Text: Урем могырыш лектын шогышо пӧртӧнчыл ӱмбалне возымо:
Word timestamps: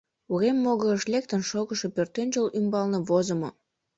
Урем 0.31 0.57
могырыш 0.63 1.03
лектын 1.13 1.41
шогышо 1.49 1.87
пӧртӧнчыл 1.95 2.45
ӱмбалне 2.57 2.99
возымо: 3.09 3.49